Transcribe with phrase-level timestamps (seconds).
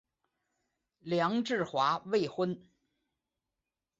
[1.01, 2.59] 梁质华未婚。